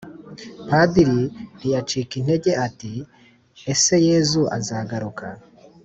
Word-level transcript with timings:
padiri 0.67 1.21
ntiacika 1.57 2.13
intege 2.19 2.51
ati”ese 2.67 3.95
yezu 4.07 4.41
azagaruka? 4.57 5.25